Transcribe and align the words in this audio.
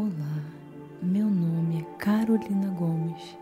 Olá, 0.00 0.44
meu 1.02 1.28
nome 1.28 1.80
é 1.80 1.84
Carolina 1.96 2.68
Gomes, 2.68 3.36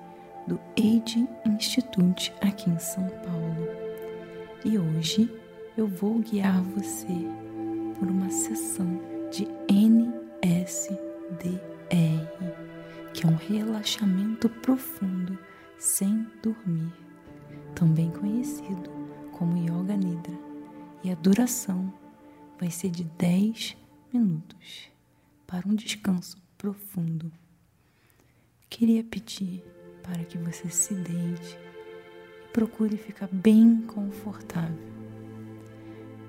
do 0.47 0.59
Age 0.79 1.29
Institute 1.45 2.33
aqui 2.41 2.71
em 2.71 2.79
São 2.79 3.07
Paulo, 3.07 3.69
e 4.65 4.79
hoje 4.79 5.31
eu 5.77 5.87
vou 5.87 6.19
guiar 6.21 6.63
você 6.63 7.13
por 7.99 8.09
uma 8.09 8.31
sessão 8.31 8.99
de 9.31 9.47
NSDR, 9.71 10.97
que 13.13 13.27
é 13.27 13.29
um 13.29 13.37
relaxamento 13.37 14.49
profundo 14.49 15.39
sem 15.79 16.27
dormir, 16.43 16.91
também 17.75 18.11
conhecido 18.13 18.91
como 19.31 19.59
Yoga 19.59 19.95
Nidra, 19.95 20.39
e 21.05 21.13
a 21.13 21.15
duração 21.17 21.93
vai 22.59 22.71
ser 22.71 22.89
de 22.89 23.05
10 23.05 23.77
minutos 24.11 24.91
para 25.47 25.69
um 25.69 25.75
descanso 25.75 26.46
profundo. 26.59 27.31
Queria 28.69 29.03
pedir 29.05 29.63
para 30.03 30.25
que 30.25 30.39
você 30.39 30.69
se 30.69 30.95
deite 30.95 31.59
e 32.45 32.53
procure 32.53 32.97
ficar 32.97 33.29
bem 33.31 33.83
confortável. 33.87 34.77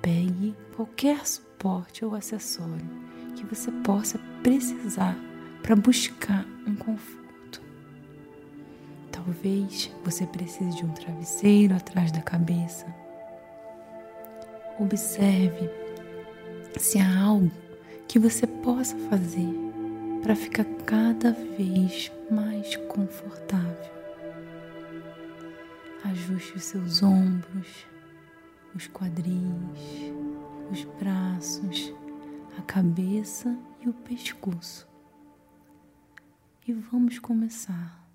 Pegue 0.02 0.55
qualquer 0.76 1.26
suporte 1.26 2.05
ou 2.05 2.16
acessório 2.16 2.86
que 3.36 3.45
você 3.45 3.72
possa 3.72 4.20
precisar 4.41 5.17
para 5.62 5.76
buscar 5.76 6.45
um 6.66 6.75
conforto. 6.75 7.62
Talvez 9.12 9.91
você 10.03 10.25
precise 10.25 10.78
de 10.78 10.86
um 10.86 10.94
travesseiro 10.94 11.75
atrás 11.75 12.12
da 12.12 12.22
cabeça. 12.22 12.86
Observe 14.80 15.69
se 16.80 17.00
há 17.00 17.19
algo 17.19 17.52
que 18.08 18.19
você 18.19 18.45
possa 18.47 18.95
fazer 19.09 19.66
para 20.28 20.36
ficar 20.36 20.66
cada 20.86 21.31
vez 21.31 22.11
mais 22.30 22.75
confortável. 22.75 23.94
Ajuste 26.03 26.58
os 26.58 26.66
seus 26.66 27.02
ombros, 27.02 27.88
os 28.75 28.89
quadris, 28.89 30.11
os 30.69 30.84
braços, 31.00 31.94
a 32.58 32.61
cabeça 32.64 33.58
e 33.80 33.88
o 33.88 33.94
pescoço. 33.94 34.86
E 36.67 36.73
vamos 36.73 37.19
começar. 37.19 38.06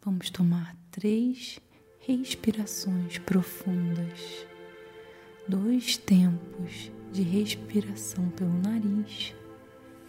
Vamos 0.00 0.30
tomar 0.30 0.76
três 0.92 1.58
respirações 2.06 3.18
profundas, 3.18 4.46
dois 5.48 5.96
tempos 5.96 6.92
de 7.10 7.22
respiração 7.22 8.28
pelo 8.28 8.54
nariz 8.62 9.34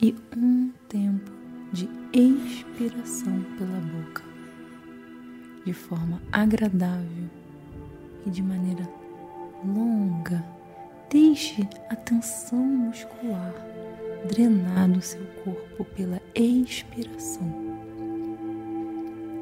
e 0.01 0.15
um 0.35 0.71
tempo 0.89 1.31
de 1.71 1.89
expiração 2.13 3.41
pela 3.57 3.79
boca, 3.79 4.23
de 5.65 5.73
forma 5.73 6.21
agradável 6.31 7.29
e 8.25 8.29
de 8.29 8.41
maneira 8.41 8.87
longa. 9.63 10.43
Deixe 11.09 11.67
a 11.89 11.95
tensão 11.95 12.59
muscular 12.59 13.53
drenar 14.27 14.89
do 14.89 15.02
seu 15.02 15.25
corpo 15.43 15.85
pela 15.95 16.21
expiração. 16.33 17.53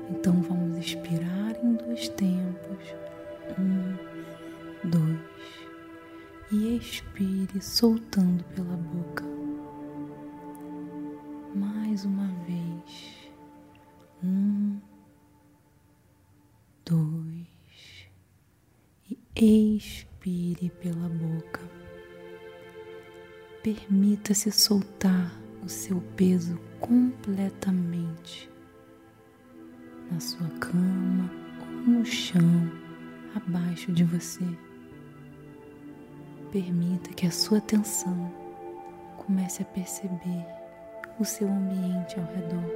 Então 0.10 0.42
vamos 0.42 0.78
expirar 0.78 1.56
em 1.64 1.74
dois 1.74 2.10
tempos. 2.10 2.96
Um, 3.58 4.90
dois 4.90 5.34
e 6.52 6.78
expire 6.78 7.62
soltando 7.62 8.44
pela 8.56 8.78
boca. 8.78 9.33
Expire 19.44 20.70
pela 20.82 21.10
boca. 21.10 21.60
Permita-se 23.62 24.52
soltar 24.52 25.38
o 25.64 25.70
seu 25.70 26.02
peso 26.16 26.60
completamente 26.80 28.50
na 30.12 30.20
sua 30.20 30.48
cama 30.60 31.30
ou 31.62 31.94
no 31.94 32.06
chão 32.06 32.72
abaixo 33.36 33.92
de 33.92 34.04
você. 34.04 34.46
Permita 36.52 37.10
que 37.14 37.26
a 37.26 37.32
sua 37.32 37.58
atenção 37.58 38.32
comece 39.18 39.62
a 39.62 39.66
perceber 39.66 40.46
o 41.20 41.26
seu 41.26 41.48
ambiente 41.48 42.20
ao 42.20 42.26
redor, 42.26 42.72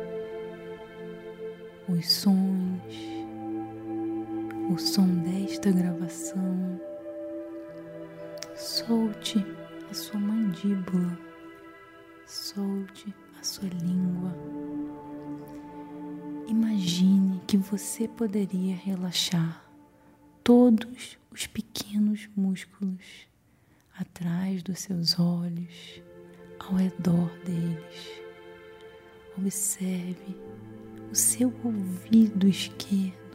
os 1.89 2.11
sons, 2.11 3.26
o 4.69 4.77
som 4.77 5.07
desta 5.23 5.71
gravação. 5.71 6.79
Solte 8.55 9.45
a 9.89 9.93
sua 9.93 10.19
mandíbula, 10.19 11.17
solte 12.25 13.13
a 13.39 13.43
sua 13.43 13.69
língua. 13.69 14.35
Imagine 16.47 17.41
que 17.47 17.57
você 17.57 18.07
poderia 18.07 18.75
relaxar 18.75 19.63
todos 20.43 21.17
os 21.31 21.47
pequenos 21.47 22.27
músculos 22.35 23.27
atrás 23.97 24.61
dos 24.63 24.79
seus 24.79 25.19
olhos, 25.19 26.01
ao 26.59 26.75
redor 26.75 27.29
deles. 27.45 28.21
Observe 29.37 30.35
o 31.11 31.15
seu 31.15 31.53
ouvido 31.63 32.47
esquerdo. 32.47 33.26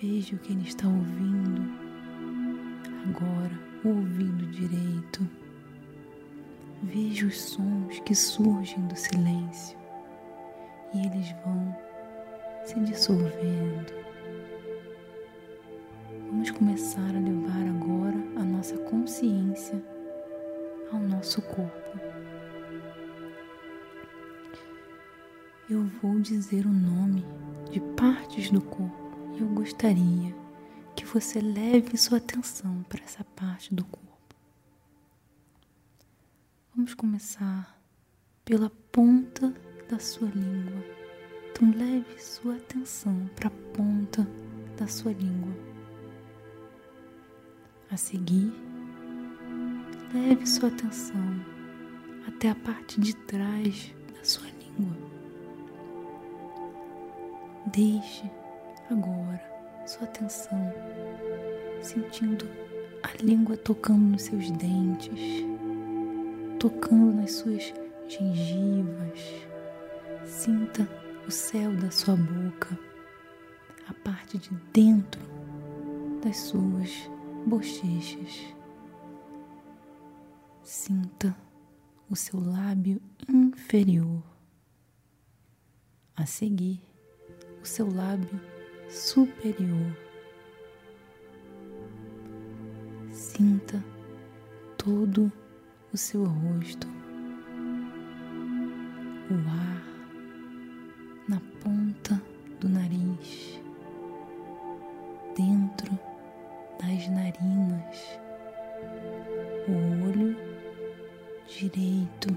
Veja 0.00 0.36
o 0.36 0.38
que 0.38 0.52
ele 0.52 0.66
está 0.66 0.86
ouvindo. 0.86 1.62
Agora, 3.08 3.58
o 3.84 3.88
ouvido 3.88 4.46
direito. 4.46 5.26
Veja 6.82 7.26
os 7.26 7.40
sons 7.40 7.98
que 8.04 8.14
surgem 8.14 8.86
do 8.86 8.96
silêncio 8.96 9.76
e 10.94 11.06
eles 11.06 11.34
vão 11.44 11.76
se 12.64 12.78
dissolvendo 12.80 14.06
Vamos 16.28 16.50
começar 16.50 17.00
a 17.00 17.20
levar 17.20 17.66
agora 17.68 18.16
a 18.36 18.44
nossa 18.44 18.76
consciência 18.76 19.82
ao 20.92 20.98
nosso 20.98 21.40
corpo. 21.40 21.98
Eu 25.70 25.84
vou 26.02 26.18
dizer 26.20 26.66
o 26.66 26.72
nome 26.72 27.24
de 27.70 27.80
partes 27.96 28.50
do 28.50 28.60
corpo 28.60 29.05
eu 29.38 29.46
gostaria 29.48 30.34
que 30.94 31.04
você 31.04 31.40
leve 31.40 31.96
sua 31.96 32.18
atenção 32.18 32.82
para 32.88 33.04
essa 33.04 33.22
parte 33.22 33.74
do 33.74 33.84
corpo. 33.84 34.36
Vamos 36.74 36.94
começar 36.94 37.78
pela 38.44 38.70
ponta 38.90 39.52
da 39.88 39.98
sua 39.98 40.28
língua. 40.28 40.82
Então 41.50 41.70
leve 41.70 42.18
sua 42.18 42.56
atenção 42.56 43.28
para 43.36 43.48
a 43.48 43.74
ponta 43.74 44.26
da 44.76 44.86
sua 44.86 45.12
língua. 45.12 45.54
A 47.90 47.96
seguir, 47.96 48.52
leve 50.12 50.46
sua 50.46 50.68
atenção 50.68 51.44
até 52.26 52.50
a 52.50 52.54
parte 52.54 53.00
de 53.00 53.14
trás 53.14 53.94
da 54.16 54.24
sua 54.24 54.46
língua. 54.48 54.96
Deixe 57.66 58.30
agora 58.90 59.42
sua 59.86 60.04
atenção 60.04 60.72
sentindo 61.82 62.48
a 63.02 63.22
língua 63.22 63.56
tocando 63.56 64.10
nos 64.10 64.22
seus 64.22 64.50
dentes, 64.50 65.44
tocando 66.58 67.14
nas 67.14 67.32
suas 67.32 67.72
gengivas. 68.08 69.20
Sinta 70.24 70.88
o 71.26 71.30
céu 71.30 71.72
da 71.76 71.90
sua 71.90 72.16
boca, 72.16 72.78
a 73.88 73.94
parte 73.94 74.38
de 74.38 74.50
dentro 74.72 75.20
das 76.24 76.36
suas 76.36 76.90
bochechas. 77.46 78.54
Sinta 80.64 81.36
o 82.10 82.16
seu 82.16 82.40
lábio 82.40 83.00
inferior. 83.28 84.22
A 86.16 86.26
seguir, 86.26 86.80
o 87.62 87.66
seu 87.66 87.92
lábio 87.94 88.40
superior. 88.88 89.96
Sinta 93.10 93.82
todo 94.76 95.30
o 95.92 95.96
seu 95.96 96.24
rosto, 96.24 96.86
o 99.30 99.34
ar 99.50 99.82
na 101.28 101.40
ponta 101.62 102.20
do 102.60 102.68
nariz, 102.68 103.60
dentro 105.36 105.98
das 106.80 107.08
narinas, 107.08 108.18
o 109.68 110.08
olho 110.08 110.36
direito 111.48 112.28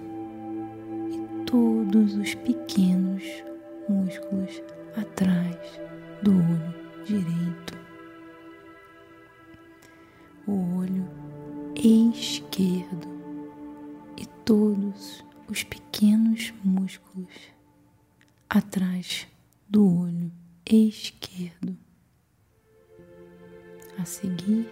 e 1.11 1.45
todos 1.45 2.15
os 2.15 2.35
pequenos 2.35 3.23
músculos 3.87 4.61
atrás 4.95 5.88
do 6.21 6.31
olho 6.31 7.05
direito. 7.05 7.77
O 10.47 10.77
olho 10.77 11.07
esquerdo 11.75 13.07
e 14.17 14.25
todos 14.43 15.23
os 15.47 15.63
pequenos 15.63 16.53
músculos 16.63 17.33
atrás 18.49 19.27
do 19.69 20.01
olho 20.01 20.31
esquerdo. 20.65 21.77
A 23.97 24.05
seguir, 24.05 24.69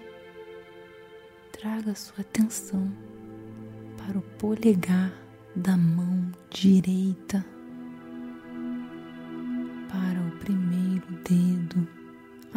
traga 1.51 1.93
sua 1.95 2.21
atenção 2.21 2.91
para 3.97 4.17
o 4.17 4.21
polegar 4.21 5.11
da 5.55 5.75
mão 5.75 6.31
direita, 6.49 7.45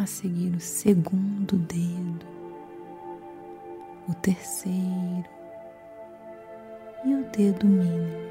a 0.00 0.06
seguir 0.06 0.56
o 0.56 0.60
segundo 0.60 1.58
dedo, 1.58 2.26
o 4.08 4.14
terceiro 4.14 5.28
e 7.04 7.14
o 7.14 7.24
dedo 7.30 7.66
mínimo. 7.66 8.30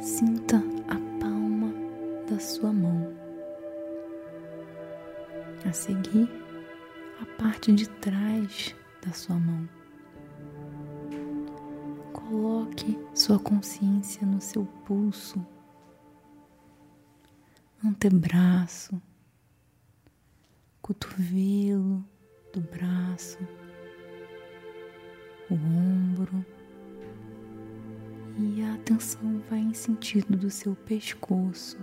Sinta 0.00 0.62
a 0.86 0.94
palma 1.20 1.74
da 2.30 2.38
sua 2.38 2.72
mão. 2.72 3.12
A 5.68 5.72
seguir, 5.72 6.30
a 7.20 7.26
parte 7.42 7.72
de 7.72 7.88
trás 7.88 8.76
da 9.04 9.12
sua 9.12 9.40
mão. 9.40 9.68
Coloque 12.12 12.96
sua 13.12 13.40
consciência 13.40 14.24
no 14.24 14.40
seu 14.40 14.64
pulso, 14.84 15.44
antebraço, 17.84 19.00
cotovelo 20.82 22.04
do 22.52 22.60
braço, 22.60 23.38
o 25.50 25.54
ombro. 25.54 26.44
E 28.40 28.62
a 28.62 28.74
atenção 28.74 29.42
vai 29.50 29.58
em 29.58 29.74
sentido 29.74 30.36
do 30.36 30.48
seu 30.48 30.74
pescoço, 30.74 31.76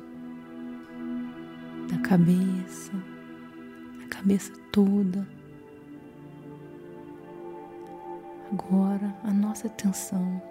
da 1.90 1.98
cabeça, 2.00 2.94
a 4.04 4.08
cabeça 4.08 4.54
toda. 4.72 5.28
Agora 8.52 9.14
a 9.24 9.34
nossa 9.34 9.68
atenção 9.68 10.42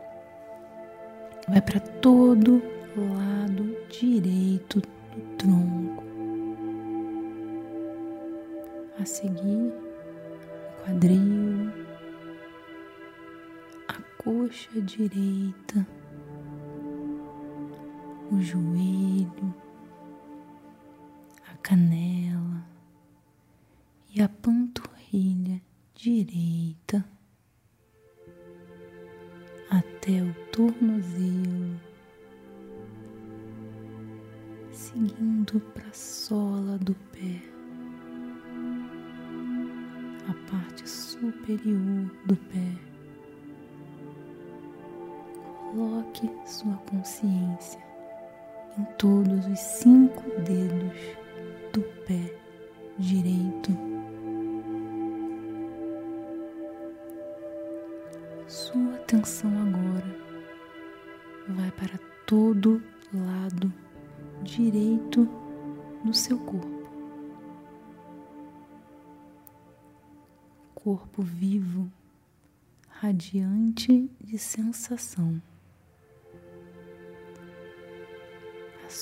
vai 1.48 1.62
para 1.62 1.80
todo 1.80 2.62
lado 2.96 3.74
direito 3.88 4.82
tronco. 5.44 6.02
A 8.98 9.04
seguir, 9.04 9.72
o 10.78 10.84
quadril, 10.84 11.70
a 13.88 14.22
coxa 14.22 14.80
direita, 14.80 15.86
o 18.32 18.40
joelho, 18.40 19.54
a 21.52 21.56
canela. 21.58 22.64
E 24.16 24.22
a 24.22 24.28
panturrilha 24.28 25.60
direita 25.92 26.63
todos 49.04 49.46
os 49.48 49.58
cinco 49.58 50.22
dedos 50.40 50.96
do 51.74 51.82
pé 52.06 52.34
direito. 52.98 53.70
Sua 58.48 58.94
atenção 58.94 59.50
agora 59.60 60.16
vai 61.48 61.70
para 61.72 61.98
todo 62.26 62.82
lado 63.12 63.70
direito 64.42 65.28
do 66.02 66.14
seu 66.14 66.38
corpo. 66.38 66.88
Corpo 70.74 71.20
vivo, 71.20 71.92
radiante 72.88 74.10
de 74.18 74.38
sensação. 74.38 75.42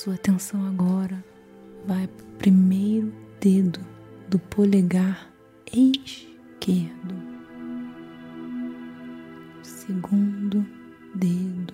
Sua 0.02 0.14
atenção 0.14 0.66
agora. 0.66 1.24
Vai 1.86 2.08
para 2.08 2.24
o 2.24 2.38
primeiro 2.38 3.12
dedo 3.40 3.78
do 4.28 4.36
polegar 4.36 5.30
esquerdo. 5.72 7.14
Segundo 9.62 10.66
dedo, 11.14 11.72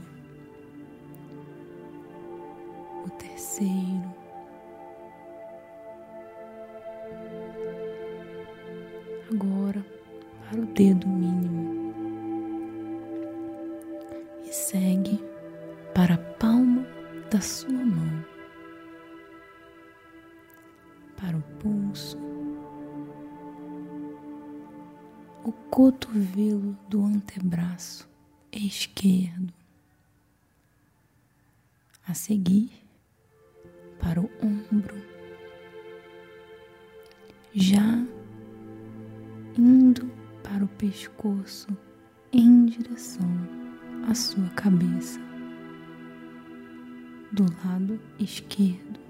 o 3.07 3.11
terceiro, 3.13 4.15
agora 9.33 9.83
para 10.51 10.61
o 10.61 10.67
dedo 10.67 11.09
mínimo. 11.09 11.95
E 14.45 14.53
segue 14.53 15.19
para 15.95 16.17
a 16.17 16.19
palma 16.19 16.87
da 17.31 17.41
sua 17.41 17.78
o 21.39 21.43
pulso 21.59 22.29
o 25.49 25.53
cotovelo 25.71 26.77
do 26.91 27.03
antebraço 27.03 28.07
esquerdo. 28.53 29.51
A 32.07 32.13
seguir, 32.13 32.71
para 33.99 34.21
o 34.21 34.31
ombro, 34.43 34.95
já 37.55 38.07
indo 39.57 40.11
para 40.43 40.65
o 40.65 40.69
pescoço 40.69 41.69
em 42.31 42.67
direção 42.67 43.31
à 44.07 44.15
sua 44.15 44.49
cabeça, 44.51 45.19
do 47.33 47.45
lado 47.65 47.99
esquerdo. 48.19 49.08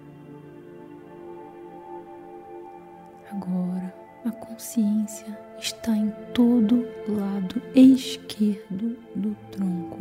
Consciência 4.59 5.39
está 5.57 5.97
em 5.97 6.11
todo 6.35 6.85
lado 7.07 7.63
esquerdo 7.77 8.99
do 9.15 9.33
tronco. 9.53 9.99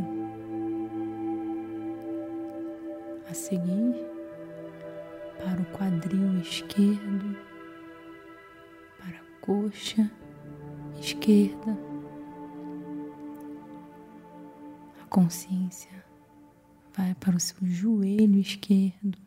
A 3.29 3.33
seguir, 3.35 4.03
para 5.37 5.61
o 5.61 5.65
quadril 5.77 6.39
esquerdo, 6.39 7.37
para 8.97 9.19
a 9.19 9.41
coxa 9.41 10.09
esquerda, 10.99 11.77
a 15.03 15.05
consciência 15.05 16.03
vai 16.95 17.13
para 17.13 17.35
o 17.35 17.39
seu 17.39 17.59
joelho 17.61 18.39
esquerdo, 18.39 19.19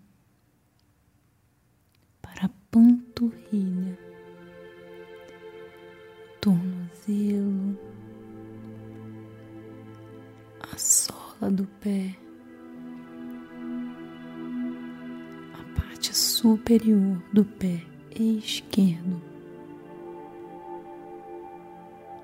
para 2.20 2.46
a 2.46 2.50
panturrilha 2.68 4.09
tornozelo, 7.10 7.78
a 10.60 10.78
sola 10.78 11.50
do 11.50 11.66
pé, 11.80 12.14
a 15.54 15.80
parte 15.80 16.16
superior 16.16 17.20
do 17.32 17.44
pé 17.44 17.82
esquerdo. 18.14 19.20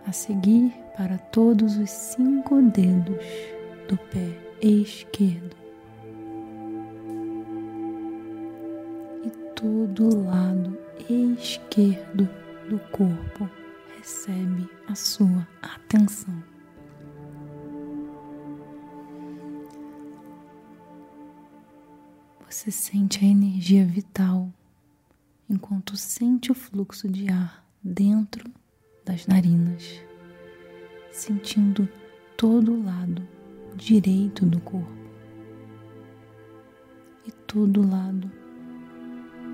A 0.07 0.13
seguir, 0.13 0.73
para 0.97 1.19
todos 1.19 1.77
os 1.77 1.91
cinco 1.91 2.63
dedos 2.63 3.17
do 3.89 3.97
pé 3.97 4.39
esquerdo. 4.63 5.57
E 9.25 9.31
todo 9.57 10.17
o 10.17 10.25
lado 10.25 10.79
esquerdo 11.11 12.29
do 12.69 12.79
corpo 12.93 13.51
recebe 14.07 14.71
a 14.87 14.95
sua 14.95 15.49
atenção. 15.61 16.41
Você 22.49 22.71
sente 22.71 23.25
a 23.25 23.27
energia 23.27 23.85
vital 23.85 24.49
enquanto 25.51 25.97
sente 25.97 26.53
o 26.53 26.55
fluxo 26.55 27.09
de 27.09 27.29
ar 27.33 27.67
dentro 27.83 28.49
das 29.05 29.27
narinas, 29.27 30.01
sentindo 31.11 31.89
todo 32.37 32.75
o 32.75 32.85
lado 32.85 33.27
direito 33.75 34.47
do 34.47 34.61
corpo 34.61 35.11
e 37.27 37.33
todo 37.33 37.81
o 37.81 37.91
lado 37.91 38.31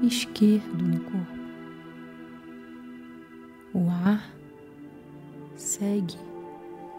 esquerdo 0.03 0.77
do 0.77 1.01
corpo. 1.05 1.43
O 3.73 3.89
ar 3.89 4.42
segue 5.73 6.19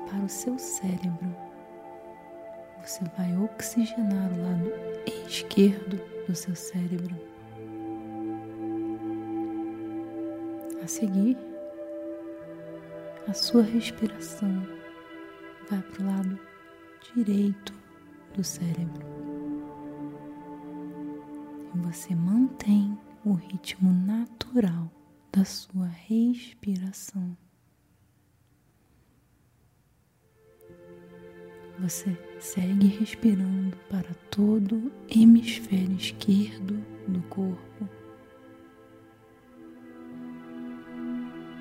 para 0.10 0.26
o 0.26 0.30
seu 0.30 0.58
cérebro. 0.58 1.36
Você 2.82 3.04
vai 3.16 3.38
oxigenar 3.38 4.32
o 4.34 4.42
lado 4.42 4.72
esquerdo 5.28 6.02
do 6.28 6.36
seu 6.36 6.56
cérebro. 6.56 7.16
A 10.84 10.88
seguir, 10.88 11.38
a 13.28 13.34
sua 13.34 13.62
respiração 13.62 14.68
vai 15.70 15.82
para 15.82 16.04
o 16.04 16.08
lado 16.08 16.40
direito 17.14 17.74
do 18.36 18.44
cérebro. 18.44 19.06
E 21.76 21.78
você 21.78 22.16
mantém 22.16 22.98
o 23.24 23.34
ritmo 23.34 23.94
natural 23.94 24.92
da 25.32 25.46
sua 25.46 25.88
respiração. 25.88 27.38
Você 31.84 32.18
segue 32.40 32.88
respirando 32.88 33.76
para 33.90 34.08
todo 34.32 34.78
o 34.78 34.92
hemisfério 35.10 35.98
esquerdo 35.98 36.82
do 37.10 37.22
corpo, 37.24 37.90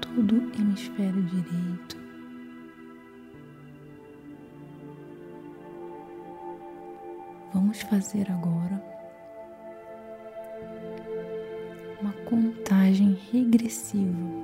todo 0.00 0.36
o 0.36 0.60
hemisfério 0.60 1.20
direito. 1.24 1.96
Vamos 7.52 7.82
fazer 7.82 8.30
agora 8.30 8.80
uma 12.00 12.12
contagem 12.26 13.18
regressiva. 13.32 14.41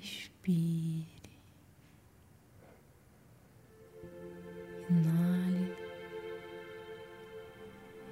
E 0.00 0.04
expire. 0.04 1.06
Inale. 4.88 5.76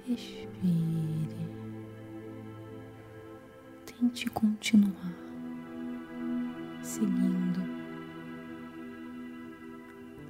Expire. 0.07 1.49
Tente 3.85 4.29
continuar 4.29 5.13
seguindo 6.81 7.59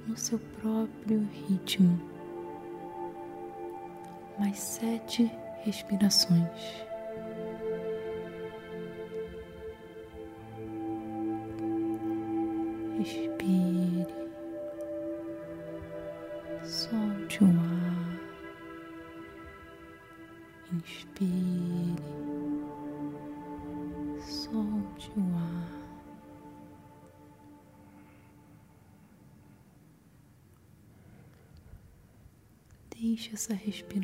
no 0.06 0.16
seu 0.16 0.38
próprio 0.60 1.26
ritmo. 1.48 2.00
Mais 4.38 4.58
sete 4.58 5.30
respirações. 5.62 6.89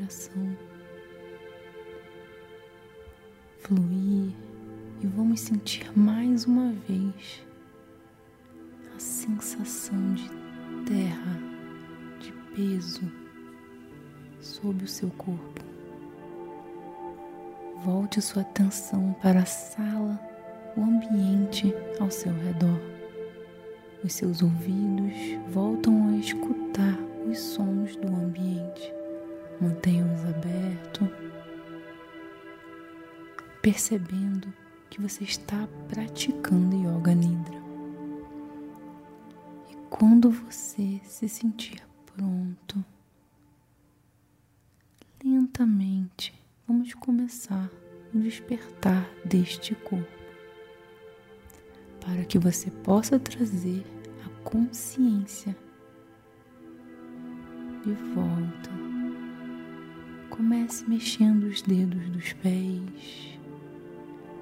Respiração 0.06 0.56
fluir 3.60 4.32
e 5.02 5.06
vamos 5.06 5.40
sentir 5.40 5.90
mais 5.98 6.46
uma 6.46 6.72
vez 6.88 7.44
a 8.94 8.98
sensação 8.98 10.14
de 10.14 10.30
terra, 10.86 11.38
de 12.20 12.32
peso 12.54 13.02
sob 14.40 14.84
o 14.84 14.88
seu 14.88 15.10
corpo. 15.10 15.64
Volte 17.84 18.22
sua 18.22 18.42
atenção 18.42 19.14
para 19.20 19.40
a 19.40 19.46
sala, 19.46 20.18
o 20.76 20.80
ambiente 20.80 21.74
ao 21.98 22.10
seu 22.10 22.32
redor. 22.32 22.80
Os 24.04 24.12
seus 24.12 24.40
ouvidos 24.42 25.12
voltam 25.48 26.08
a 26.08 26.16
escutar 26.16 26.96
os 27.28 27.38
sons 27.38 27.96
do 27.96 28.08
ambiente. 28.08 28.65
Mantenha-os 29.60 30.26
percebendo 33.66 34.54
que 34.88 35.00
você 35.00 35.24
está 35.24 35.68
praticando 35.88 36.76
Yoga 36.76 37.12
Nidra. 37.12 37.60
E 39.68 39.74
quando 39.90 40.30
você 40.30 41.00
se 41.02 41.28
sentir 41.28 41.82
pronto, 42.14 42.84
lentamente 45.24 46.32
vamos 46.64 46.94
começar 46.94 47.68
o 48.14 48.20
despertar 48.20 49.10
deste 49.24 49.74
corpo, 49.74 50.06
para 52.00 52.24
que 52.24 52.38
você 52.38 52.70
possa 52.70 53.18
trazer 53.18 53.84
a 54.24 54.48
consciência 54.48 55.56
de 57.84 57.92
volta. 58.14 58.75
Comece 60.36 60.84
mexendo 60.86 61.44
os 61.44 61.62
dedos 61.62 62.10
dos 62.10 62.32
pés. 62.34 63.38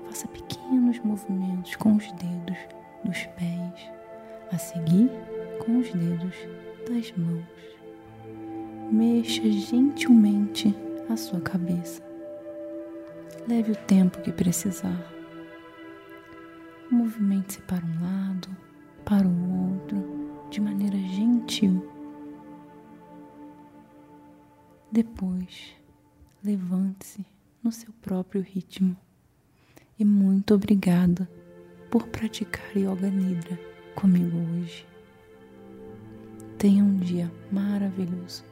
Faça 0.06 0.26
pequenos 0.26 0.98
movimentos 1.00 1.76
com 1.76 1.94
os 1.94 2.10
dedos 2.12 2.58
dos 3.04 3.22
pés, 3.36 3.92
a 4.50 4.58
seguir 4.58 5.08
com 5.64 5.78
os 5.78 5.92
dedos 5.92 6.34
das 6.88 7.12
mãos. 7.16 7.44
Mexa 8.90 9.48
gentilmente 9.48 10.74
a 11.08 11.16
sua 11.16 11.40
cabeça. 11.40 12.02
Leve 13.46 13.72
o 13.72 13.76
tempo 13.76 14.20
que 14.20 14.32
precisar. 14.32 15.00
Movimente-se 16.90 17.62
para 17.62 17.84
um 17.84 18.02
lado, 18.02 18.48
para 19.04 19.28
o 19.28 19.70
outro, 19.70 20.48
de 20.50 20.60
maneira 20.60 20.98
gentil 20.98 21.94
depois, 24.94 25.74
levante-se 26.44 27.24
no 27.62 27.72
seu 27.72 27.92
próprio 28.02 28.42
ritmo. 28.42 28.96
E 29.98 30.04
muito 30.04 30.54
obrigada 30.54 31.28
por 31.90 32.06
praticar 32.08 32.76
Yoga 32.76 33.08
Nidra 33.08 33.58
comigo 33.94 34.36
hoje. 34.36 34.86
Tenha 36.58 36.84
um 36.84 36.96
dia 36.96 37.32
maravilhoso. 37.50 38.44